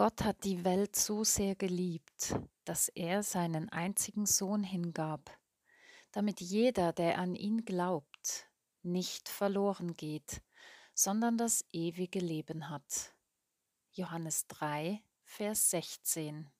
Gott 0.00 0.24
hat 0.24 0.44
die 0.44 0.64
Welt 0.64 0.96
so 0.96 1.24
sehr 1.24 1.54
geliebt, 1.54 2.34
dass 2.64 2.88
er 2.88 3.22
seinen 3.22 3.68
einzigen 3.68 4.24
Sohn 4.24 4.62
hingab, 4.62 5.30
damit 6.10 6.40
jeder, 6.40 6.94
der 6.94 7.18
an 7.18 7.34
ihn 7.34 7.66
glaubt, 7.66 8.48
nicht 8.80 9.28
verloren 9.28 9.98
geht, 9.98 10.40
sondern 10.94 11.36
das 11.36 11.66
ewige 11.72 12.18
Leben 12.18 12.70
hat. 12.70 13.14
Johannes 13.92 14.46
3, 14.46 15.02
Vers 15.22 15.68
16. 15.68 16.50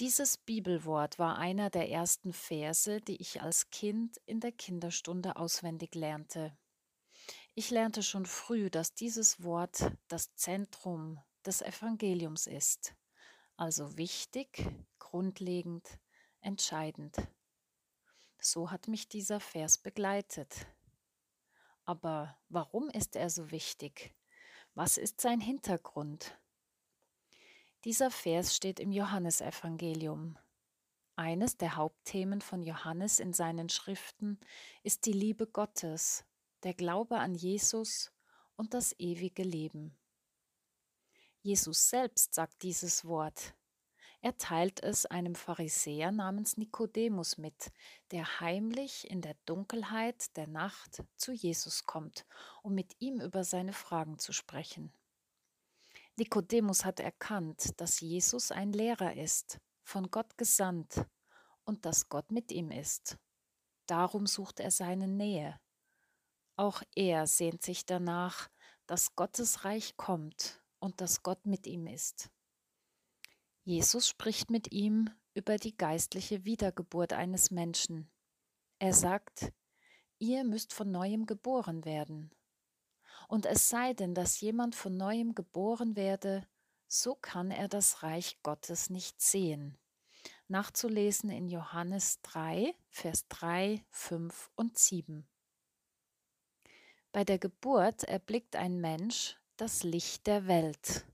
Dieses 0.00 0.38
Bibelwort 0.38 1.20
war 1.20 1.38
einer 1.38 1.70
der 1.70 1.88
ersten 1.88 2.32
Verse, 2.32 3.00
die 3.02 3.22
ich 3.22 3.42
als 3.42 3.70
Kind 3.70 4.16
in 4.26 4.40
der 4.40 4.50
Kinderstunde 4.50 5.36
auswendig 5.36 5.94
lernte. 5.94 6.58
Ich 7.54 7.70
lernte 7.70 8.02
schon 8.02 8.26
früh, 8.26 8.70
dass 8.70 8.94
dieses 8.94 9.44
Wort 9.44 9.92
das 10.08 10.34
Zentrum 10.34 11.22
des 11.48 11.62
Evangeliums 11.62 12.46
ist, 12.46 12.94
also 13.56 13.96
wichtig, 13.96 14.70
grundlegend, 14.98 15.98
entscheidend. 16.42 17.16
So 18.38 18.70
hat 18.70 18.86
mich 18.86 19.08
dieser 19.08 19.40
Vers 19.40 19.78
begleitet. 19.78 20.66
Aber 21.86 22.38
warum 22.50 22.90
ist 22.90 23.16
er 23.16 23.30
so 23.30 23.50
wichtig? 23.50 24.14
Was 24.74 24.98
ist 24.98 25.22
sein 25.22 25.40
Hintergrund? 25.40 26.38
Dieser 27.84 28.10
Vers 28.10 28.54
steht 28.54 28.78
im 28.78 28.92
Johannesevangelium. 28.92 30.38
Eines 31.16 31.56
der 31.56 31.76
Hauptthemen 31.76 32.42
von 32.42 32.62
Johannes 32.62 33.20
in 33.20 33.32
seinen 33.32 33.70
Schriften 33.70 34.38
ist 34.82 35.06
die 35.06 35.14
Liebe 35.14 35.46
Gottes 35.46 36.26
der 36.62 36.74
Glaube 36.74 37.16
an 37.16 37.34
Jesus 37.34 38.12
und 38.54 38.74
das 38.74 38.94
ewige 38.98 39.44
Leben. 39.44 39.96
Jesus 41.42 41.88
selbst 41.88 42.34
sagt 42.34 42.62
dieses 42.62 43.04
Wort. 43.04 43.54
Er 44.20 44.36
teilt 44.36 44.82
es 44.82 45.06
einem 45.06 45.36
Pharisäer 45.36 46.10
namens 46.10 46.56
Nikodemus 46.56 47.38
mit, 47.38 47.70
der 48.10 48.40
heimlich 48.40 49.08
in 49.08 49.20
der 49.20 49.36
Dunkelheit 49.46 50.36
der 50.36 50.48
Nacht 50.48 51.04
zu 51.16 51.32
Jesus 51.32 51.84
kommt, 51.84 52.26
um 52.62 52.74
mit 52.74 52.96
ihm 52.98 53.20
über 53.20 53.44
seine 53.44 53.72
Fragen 53.72 54.18
zu 54.18 54.32
sprechen. 54.32 54.92
Nikodemus 56.16 56.84
hat 56.84 56.98
erkannt, 56.98 57.80
dass 57.80 58.00
Jesus 58.00 58.50
ein 58.50 58.72
Lehrer 58.72 59.14
ist, 59.14 59.60
von 59.84 60.10
Gott 60.10 60.36
gesandt 60.36 61.06
und 61.62 61.86
dass 61.86 62.08
Gott 62.08 62.32
mit 62.32 62.50
ihm 62.50 62.72
ist. 62.72 63.16
Darum 63.86 64.26
sucht 64.26 64.58
er 64.58 64.72
seine 64.72 65.06
Nähe. 65.06 65.60
Auch 66.56 66.82
er 66.96 67.28
sehnt 67.28 67.62
sich 67.62 67.86
danach, 67.86 68.48
dass 68.86 69.14
Gottes 69.14 69.64
Reich 69.64 69.96
kommt 69.96 70.60
und 70.80 71.00
dass 71.00 71.22
Gott 71.22 71.46
mit 71.46 71.66
ihm 71.66 71.86
ist. 71.86 72.30
Jesus 73.64 74.08
spricht 74.08 74.50
mit 74.50 74.72
ihm 74.72 75.10
über 75.34 75.56
die 75.56 75.76
geistliche 75.76 76.44
Wiedergeburt 76.44 77.12
eines 77.12 77.50
Menschen. 77.50 78.10
Er 78.78 78.92
sagt, 78.92 79.52
ihr 80.18 80.44
müsst 80.44 80.72
von 80.72 80.90
neuem 80.90 81.26
geboren 81.26 81.84
werden. 81.84 82.30
Und 83.28 83.44
es 83.44 83.68
sei 83.68 83.92
denn, 83.92 84.14
dass 84.14 84.40
jemand 84.40 84.74
von 84.74 84.96
neuem 84.96 85.34
geboren 85.34 85.96
werde, 85.96 86.48
so 86.86 87.14
kann 87.14 87.50
er 87.50 87.68
das 87.68 88.02
Reich 88.02 88.40
Gottes 88.42 88.88
nicht 88.88 89.20
sehen. 89.20 89.76
Nachzulesen 90.48 91.28
in 91.28 91.48
Johannes 91.48 92.22
3, 92.22 92.74
Vers 92.88 93.28
3, 93.28 93.84
5 93.90 94.50
und 94.56 94.78
7. 94.78 95.28
Bei 97.12 97.24
der 97.24 97.38
Geburt 97.38 98.04
erblickt 98.04 98.56
ein 98.56 98.80
Mensch 98.80 99.36
das 99.60 99.82
Licht 99.82 100.26
der 100.26 100.46
Welt. 100.46 101.04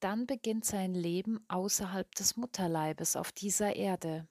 Dann 0.00 0.26
beginnt 0.26 0.64
sein 0.64 0.94
Leben 0.94 1.44
außerhalb 1.48 2.12
des 2.14 2.36
Mutterleibes 2.36 3.14
auf 3.14 3.30
dieser 3.30 3.76
Erde. 3.76 4.26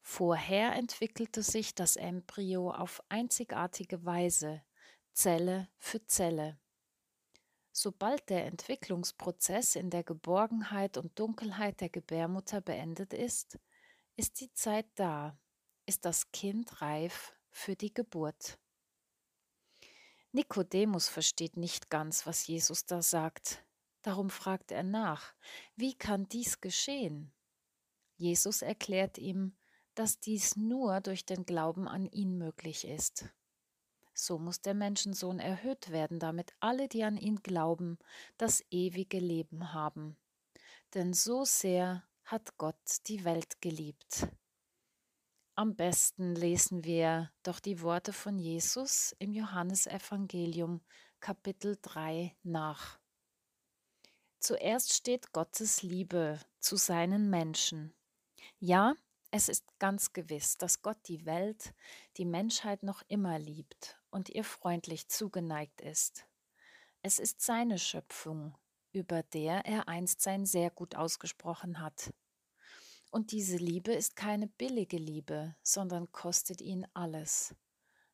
Vorher 0.00 0.74
entwickelte 0.74 1.42
sich 1.42 1.74
das 1.74 1.96
Embryo 1.96 2.70
auf 2.70 3.02
einzigartige 3.08 4.04
Weise, 4.04 4.62
Zelle 5.12 5.68
für 5.78 6.06
Zelle. 6.06 6.58
Sobald 7.72 8.28
der 8.30 8.46
Entwicklungsprozess 8.46 9.74
in 9.74 9.90
der 9.90 10.04
Geborgenheit 10.04 10.96
und 10.96 11.18
Dunkelheit 11.18 11.80
der 11.80 11.88
Gebärmutter 11.88 12.60
beendet 12.60 13.12
ist, 13.12 13.58
ist 14.16 14.40
die 14.40 14.52
Zeit 14.52 14.86
da, 14.94 15.36
ist 15.86 16.04
das 16.04 16.30
Kind 16.30 16.80
reif 16.80 17.34
für 17.50 17.74
die 17.74 17.92
Geburt. 17.92 18.59
Nikodemus 20.32 21.08
versteht 21.08 21.56
nicht 21.56 21.90
ganz, 21.90 22.26
was 22.26 22.46
Jesus 22.46 22.86
da 22.86 23.02
sagt. 23.02 23.64
Darum 24.02 24.30
fragt 24.30 24.70
er 24.70 24.84
nach, 24.84 25.34
wie 25.76 25.94
kann 25.94 26.28
dies 26.28 26.60
geschehen? 26.60 27.32
Jesus 28.16 28.62
erklärt 28.62 29.18
ihm, 29.18 29.56
dass 29.94 30.20
dies 30.20 30.56
nur 30.56 31.00
durch 31.00 31.26
den 31.26 31.44
Glauben 31.44 31.88
an 31.88 32.06
ihn 32.06 32.38
möglich 32.38 32.86
ist. 32.86 33.26
So 34.14 34.38
muss 34.38 34.60
der 34.60 34.74
Menschensohn 34.74 35.40
erhöht 35.40 35.90
werden, 35.90 36.18
damit 36.18 36.52
alle, 36.60 36.88
die 36.88 37.02
an 37.04 37.16
ihn 37.16 37.42
glauben, 37.42 37.98
das 38.36 38.62
ewige 38.70 39.18
Leben 39.18 39.72
haben. 39.72 40.16
Denn 40.94 41.12
so 41.12 41.44
sehr 41.44 42.04
hat 42.24 42.56
Gott 42.56 42.76
die 43.06 43.24
Welt 43.24 43.60
geliebt. 43.60 44.28
Am 45.60 45.76
besten 45.76 46.34
lesen 46.34 46.84
wir 46.84 47.30
doch 47.42 47.60
die 47.60 47.82
Worte 47.82 48.14
von 48.14 48.38
Jesus 48.38 49.14
im 49.18 49.30
Johannesevangelium 49.30 50.80
Kapitel 51.20 51.76
3 51.82 52.34
nach. 52.42 52.98
Zuerst 54.38 54.94
steht 54.94 55.34
Gottes 55.34 55.82
Liebe 55.82 56.40
zu 56.60 56.76
seinen 56.76 57.28
Menschen. 57.28 57.92
Ja, 58.58 58.94
es 59.32 59.50
ist 59.50 59.66
ganz 59.78 60.14
gewiss, 60.14 60.56
dass 60.56 60.80
Gott 60.80 60.96
die 61.08 61.26
Welt, 61.26 61.74
die 62.16 62.24
Menschheit 62.24 62.82
noch 62.82 63.02
immer 63.08 63.38
liebt 63.38 64.00
und 64.08 64.30
ihr 64.30 64.44
freundlich 64.44 65.08
zugeneigt 65.08 65.82
ist. 65.82 66.26
Es 67.02 67.18
ist 67.18 67.42
seine 67.42 67.78
Schöpfung, 67.78 68.56
über 68.92 69.22
der 69.24 69.66
er 69.66 69.88
einst 69.88 70.22
sein 70.22 70.46
Sehr 70.46 70.70
gut 70.70 70.94
ausgesprochen 70.94 71.80
hat. 71.80 72.14
Und 73.10 73.32
diese 73.32 73.56
Liebe 73.56 73.92
ist 73.92 74.14
keine 74.14 74.46
billige 74.46 74.96
Liebe, 74.96 75.56
sondern 75.62 76.12
kostet 76.12 76.60
ihn 76.60 76.86
alles, 76.94 77.56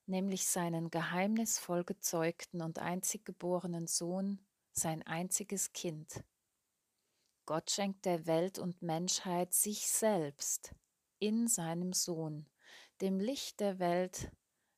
nämlich 0.06 0.46
seinen 0.46 0.90
geheimnisvoll 0.90 1.84
gezeugten 1.84 2.62
und 2.62 2.78
einzig 2.78 3.24
geborenen 3.26 3.86
Sohn, 3.86 4.40
sein 4.72 5.02
einziges 5.02 5.72
Kind. 5.74 6.24
Gott 7.44 7.70
schenkt 7.70 8.06
der 8.06 8.26
Welt 8.26 8.58
und 8.58 8.80
Menschheit 8.80 9.52
sich 9.52 9.86
selbst 9.86 10.74
in 11.18 11.46
seinem 11.46 11.92
Sohn, 11.92 12.46
dem 13.02 13.20
Licht 13.20 13.60
der 13.60 13.78
Welt, 13.78 14.32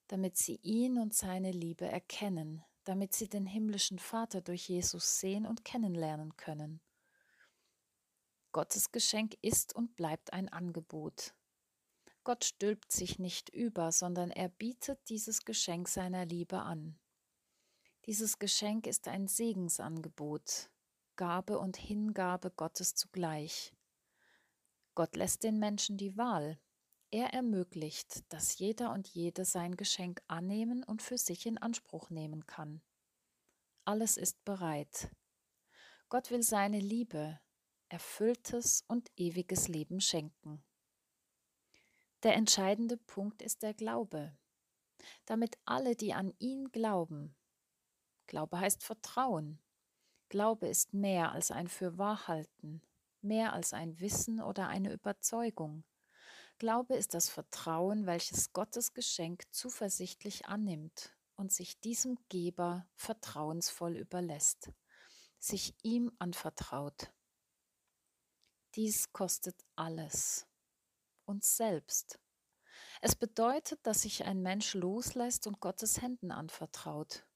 damit 0.08 0.36
sie 0.36 0.56
ihn 0.62 0.98
und 0.98 1.14
seine 1.14 1.52
Liebe 1.52 1.86
erkennen, 1.86 2.64
damit 2.84 3.14
sie 3.14 3.28
den 3.28 3.46
himmlischen 3.46 3.98
Vater 3.98 4.40
durch 4.40 4.68
Jesus 4.68 5.20
sehen 5.20 5.46
und 5.46 5.64
kennenlernen 5.64 6.36
können. 6.36 6.80
Gottes 8.52 8.92
Geschenk 8.92 9.36
ist 9.42 9.74
und 9.74 9.94
bleibt 9.96 10.32
ein 10.32 10.48
Angebot. 10.48 11.34
Gott 12.24 12.44
stülpt 12.44 12.92
sich 12.92 13.18
nicht 13.18 13.48
über, 13.50 13.92
sondern 13.92 14.30
er 14.30 14.48
bietet 14.48 15.08
dieses 15.08 15.44
Geschenk 15.44 15.88
seiner 15.88 16.26
Liebe 16.26 16.60
an. 16.60 16.98
Dieses 18.06 18.38
Geschenk 18.38 18.86
ist 18.86 19.08
ein 19.08 19.28
Segensangebot, 19.28 20.70
Gabe 21.16 21.58
und 21.58 21.76
Hingabe 21.76 22.50
Gottes 22.50 22.94
zugleich. 22.94 23.72
Gott 24.94 25.14
lässt 25.16 25.42
den 25.42 25.58
Menschen 25.58 25.96
die 25.96 26.16
Wahl. 26.16 26.58
Er 27.10 27.32
ermöglicht, 27.32 28.30
dass 28.32 28.58
jeder 28.58 28.92
und 28.92 29.08
jede 29.08 29.44
sein 29.44 29.76
Geschenk 29.76 30.22
annehmen 30.26 30.84
und 30.84 31.02
für 31.02 31.18
sich 31.18 31.46
in 31.46 31.56
Anspruch 31.56 32.10
nehmen 32.10 32.46
kann. 32.46 32.82
Alles 33.84 34.16
ist 34.16 34.44
bereit. 34.44 35.10
Gott 36.08 36.30
will 36.30 36.42
seine 36.42 36.80
Liebe, 36.80 37.40
erfülltes 37.88 38.84
und 38.88 39.10
ewiges 39.16 39.68
Leben 39.68 40.00
schenken. 40.00 40.62
Der 42.22 42.34
entscheidende 42.34 42.96
Punkt 42.96 43.42
ist 43.42 43.62
der 43.62 43.74
Glaube, 43.74 44.36
damit 45.24 45.58
alle, 45.64 45.94
die 45.94 46.14
an 46.14 46.32
ihn 46.38 46.70
glauben, 46.72 47.36
Glaube 48.28 48.60
heißt 48.60 48.84
Vertrauen. 48.84 49.58
Glaube 50.28 50.68
ist 50.68 50.92
mehr 50.92 51.32
als 51.32 51.50
ein 51.50 51.66
Fürwahrhalten, 51.66 52.82
mehr 53.22 53.54
als 53.54 53.72
ein 53.72 53.98
Wissen 54.00 54.40
oder 54.42 54.68
eine 54.68 54.92
Überzeugung. 54.92 55.82
Glaube 56.58 56.94
ist 56.94 57.14
das 57.14 57.30
Vertrauen, 57.30 58.04
welches 58.04 58.52
Gottes 58.52 58.92
Geschenk 58.92 59.44
zuversichtlich 59.50 60.46
annimmt 60.46 61.16
und 61.36 61.52
sich 61.52 61.80
diesem 61.80 62.18
Geber 62.28 62.86
vertrauensvoll 62.96 63.96
überlässt, 63.96 64.70
sich 65.38 65.74
ihm 65.82 66.12
anvertraut. 66.18 67.10
Dies 68.78 69.12
kostet 69.12 69.64
alles, 69.74 70.46
uns 71.24 71.56
selbst. 71.56 72.20
Es 73.02 73.16
bedeutet, 73.16 73.84
dass 73.84 74.02
sich 74.02 74.22
ein 74.22 74.40
Mensch 74.40 74.74
loslässt 74.74 75.48
und 75.48 75.58
Gottes 75.58 76.00
Händen 76.00 76.30
anvertraut, 76.30 77.26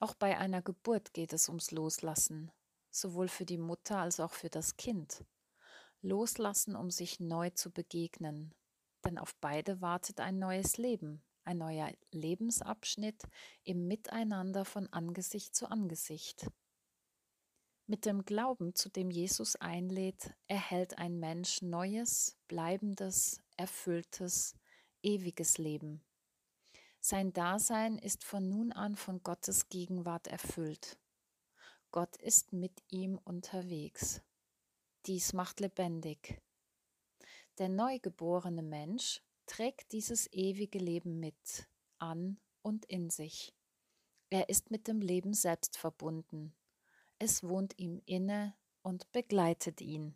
auch 0.00 0.14
bei 0.14 0.36
einer 0.36 0.60
Geburt 0.60 1.14
geht 1.14 1.32
es 1.32 1.48
ums 1.48 1.70
Loslassen, 1.70 2.50
sowohl 2.90 3.28
für 3.28 3.46
die 3.46 3.56
Mutter 3.56 3.98
als 3.98 4.18
auch 4.18 4.32
für 4.32 4.50
das 4.50 4.76
Kind. 4.76 5.24
Loslassen, 6.00 6.74
um 6.74 6.90
sich 6.90 7.20
neu 7.20 7.50
zu 7.50 7.70
begegnen, 7.70 8.52
denn 9.04 9.16
auf 9.16 9.36
beide 9.36 9.80
wartet 9.80 10.18
ein 10.18 10.40
neues 10.40 10.76
Leben, 10.76 11.22
ein 11.44 11.58
neuer 11.58 11.92
Lebensabschnitt 12.10 13.22
im 13.62 13.86
Miteinander 13.86 14.64
von 14.64 14.92
Angesicht 14.92 15.54
zu 15.54 15.70
Angesicht. 15.70 16.48
Mit 17.90 18.04
dem 18.04 18.26
Glauben, 18.26 18.74
zu 18.74 18.90
dem 18.90 19.10
Jesus 19.10 19.56
einlädt, 19.56 20.34
erhält 20.46 20.98
ein 20.98 21.18
Mensch 21.18 21.62
neues, 21.62 22.36
bleibendes, 22.46 23.40
erfülltes, 23.56 24.54
ewiges 25.02 25.56
Leben. 25.56 26.04
Sein 27.00 27.32
Dasein 27.32 27.96
ist 27.96 28.24
von 28.24 28.46
nun 28.46 28.72
an 28.72 28.94
von 28.94 29.22
Gottes 29.22 29.70
Gegenwart 29.70 30.26
erfüllt. 30.26 30.98
Gott 31.90 32.14
ist 32.18 32.52
mit 32.52 32.82
ihm 32.90 33.18
unterwegs. 33.24 34.20
Dies 35.06 35.32
macht 35.32 35.58
lebendig. 35.58 36.42
Der 37.56 37.70
neugeborene 37.70 38.62
Mensch 38.62 39.22
trägt 39.46 39.92
dieses 39.92 40.30
ewige 40.30 40.78
Leben 40.78 41.20
mit, 41.20 41.66
an 41.96 42.38
und 42.60 42.84
in 42.84 43.08
sich. 43.08 43.54
Er 44.28 44.50
ist 44.50 44.70
mit 44.70 44.88
dem 44.88 45.00
Leben 45.00 45.32
selbst 45.32 45.78
verbunden. 45.78 46.54
Es 47.18 47.42
wohnt 47.42 47.78
ihm 47.78 48.00
inne 48.06 48.54
und 48.82 49.10
begleitet 49.12 49.80
ihn. 49.80 50.14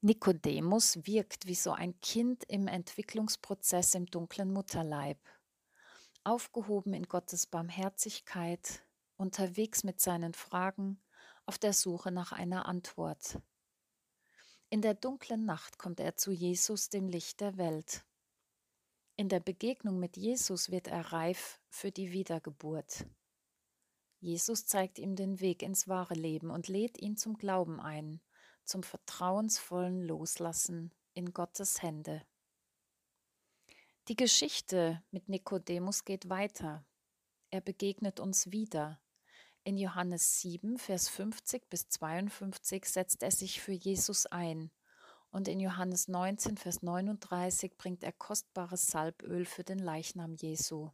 Nikodemus 0.00 1.06
wirkt 1.06 1.46
wie 1.46 1.54
so 1.54 1.72
ein 1.72 1.98
Kind 2.00 2.44
im 2.44 2.68
Entwicklungsprozess 2.68 3.94
im 3.94 4.06
dunklen 4.06 4.52
Mutterleib 4.52 5.18
aufgehoben 6.26 6.92
in 6.92 7.04
Gottes 7.04 7.46
Barmherzigkeit, 7.46 8.82
unterwegs 9.16 9.84
mit 9.84 10.00
seinen 10.00 10.34
Fragen, 10.34 11.00
auf 11.46 11.56
der 11.56 11.72
Suche 11.72 12.10
nach 12.10 12.32
einer 12.32 12.66
Antwort. 12.66 13.40
In 14.68 14.82
der 14.82 14.94
dunklen 14.94 15.44
Nacht 15.44 15.78
kommt 15.78 16.00
er 16.00 16.16
zu 16.16 16.32
Jesus, 16.32 16.88
dem 16.88 17.08
Licht 17.08 17.40
der 17.40 17.56
Welt. 17.56 18.04
In 19.14 19.28
der 19.28 19.38
Begegnung 19.38 20.00
mit 20.00 20.16
Jesus 20.16 20.72
wird 20.72 20.88
er 20.88 21.12
reif 21.12 21.60
für 21.68 21.92
die 21.92 22.10
Wiedergeburt. 22.10 23.06
Jesus 24.26 24.66
zeigt 24.66 24.98
ihm 24.98 25.14
den 25.14 25.38
Weg 25.38 25.62
ins 25.62 25.86
wahre 25.86 26.14
Leben 26.14 26.50
und 26.50 26.66
lädt 26.66 27.00
ihn 27.00 27.16
zum 27.16 27.38
Glauben 27.38 27.78
ein, 27.78 28.20
zum 28.64 28.82
vertrauensvollen 28.82 30.02
Loslassen 30.02 30.92
in 31.14 31.32
Gottes 31.32 31.80
Hände. 31.80 32.26
Die 34.08 34.16
Geschichte 34.16 35.00
mit 35.12 35.28
Nikodemus 35.28 36.04
geht 36.04 36.28
weiter. 36.28 36.84
Er 37.50 37.60
begegnet 37.60 38.18
uns 38.18 38.50
wieder. 38.50 39.00
In 39.62 39.78
Johannes 39.78 40.40
7, 40.40 40.76
Vers 40.76 41.08
50 41.08 41.70
bis 41.70 41.88
52 41.88 42.84
setzt 42.84 43.22
er 43.22 43.30
sich 43.30 43.60
für 43.60 43.74
Jesus 43.74 44.26
ein. 44.26 44.72
Und 45.30 45.46
in 45.46 45.60
Johannes 45.60 46.08
19, 46.08 46.56
Vers 46.56 46.82
39 46.82 47.78
bringt 47.78 48.02
er 48.02 48.12
kostbares 48.12 48.88
Salböl 48.88 49.44
für 49.44 49.62
den 49.62 49.78
Leichnam 49.78 50.34
Jesu. 50.34 50.90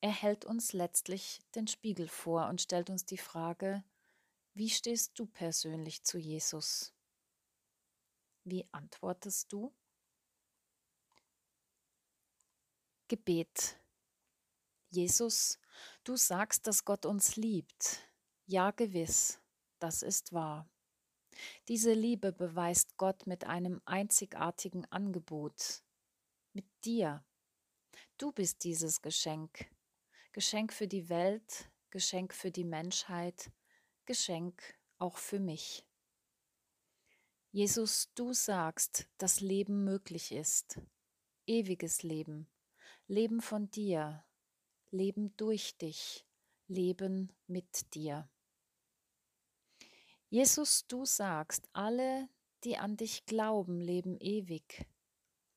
Er 0.00 0.12
hält 0.12 0.44
uns 0.44 0.72
letztlich 0.72 1.40
den 1.56 1.66
Spiegel 1.66 2.08
vor 2.08 2.46
und 2.48 2.60
stellt 2.60 2.88
uns 2.88 3.04
die 3.04 3.18
Frage, 3.18 3.82
wie 4.54 4.70
stehst 4.70 5.18
du 5.18 5.26
persönlich 5.26 6.04
zu 6.04 6.18
Jesus? 6.18 6.92
Wie 8.44 8.66
antwortest 8.72 9.52
du? 9.52 9.74
Gebet. 13.08 13.80
Jesus, 14.90 15.58
du 16.04 16.16
sagst, 16.16 16.66
dass 16.66 16.84
Gott 16.84 17.04
uns 17.04 17.36
liebt. 17.36 18.00
Ja, 18.46 18.70
gewiss, 18.70 19.40
das 19.78 20.02
ist 20.02 20.32
wahr. 20.32 20.68
Diese 21.68 21.92
Liebe 21.92 22.32
beweist 22.32 22.96
Gott 22.96 23.26
mit 23.26 23.44
einem 23.44 23.82
einzigartigen 23.84 24.84
Angebot, 24.86 25.82
mit 26.52 26.66
dir. 26.84 27.24
Du 28.16 28.32
bist 28.32 28.64
dieses 28.64 29.02
Geschenk, 29.02 29.70
Geschenk 30.38 30.72
für 30.72 30.86
die 30.86 31.08
Welt, 31.08 31.68
Geschenk 31.90 32.32
für 32.32 32.52
die 32.52 32.62
Menschheit, 32.62 33.50
Geschenk 34.06 34.62
auch 34.98 35.16
für 35.16 35.40
mich. 35.40 35.84
Jesus, 37.50 38.12
du 38.14 38.32
sagst, 38.32 39.08
dass 39.18 39.40
Leben 39.40 39.82
möglich 39.82 40.30
ist, 40.30 40.80
ewiges 41.48 42.04
Leben, 42.04 42.48
Leben 43.08 43.40
von 43.40 43.68
dir, 43.72 44.24
Leben 44.92 45.36
durch 45.36 45.76
dich, 45.76 46.24
Leben 46.68 47.32
mit 47.48 47.92
dir. 47.96 48.30
Jesus, 50.28 50.86
du 50.86 51.04
sagst, 51.04 51.68
alle, 51.72 52.28
die 52.62 52.78
an 52.78 52.96
dich 52.96 53.26
glauben, 53.26 53.80
leben 53.80 54.16
ewig. 54.20 54.86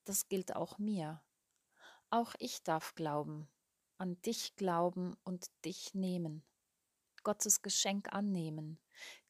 Das 0.06 0.28
gilt 0.28 0.56
auch 0.56 0.80
mir. 0.80 1.24
Auch 2.10 2.34
ich 2.40 2.64
darf 2.64 2.96
glauben, 2.96 3.48
an 4.01 4.20
dich 4.24 4.55
glauben 4.55 5.15
und 5.24 5.51
dich 5.63 5.93
nehmen. 5.93 6.43
Gottes 7.24 7.62
Geschenk 7.62 8.12
annehmen, 8.12 8.79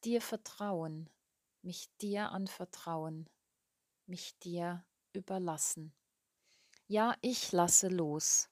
dir 0.06 0.22
vertrauen, 0.22 1.10
mich 1.62 1.90
dir 1.98 2.32
anvertrauen, 2.32 3.30
mich 4.06 4.40
dir 4.40 4.86
überlassen. 5.12 5.94
Ja, 6.88 7.18
ich 7.20 7.52
lasse 7.52 7.90
los. 7.90 8.48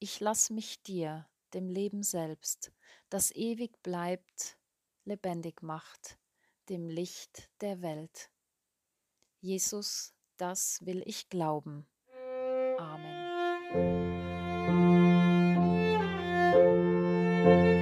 Ich 0.00 0.20
lass 0.20 0.50
mich 0.50 0.82
dir, 0.82 1.26
dem 1.54 1.70
Leben 1.70 2.02
selbst, 2.02 2.70
das 3.08 3.30
ewig 3.30 3.82
bleibt, 3.82 4.58
lebendig 5.04 5.62
macht, 5.62 6.18
dem 6.68 6.90
Licht 6.90 7.50
der 7.62 7.80
Welt. 7.80 8.30
Jesus, 9.40 10.12
das 10.36 10.84
will 10.84 11.02
ich 11.06 11.30
glauben. 11.30 11.86
Amen. 12.78 13.24
Thank 17.44 17.66
you. 17.66 17.73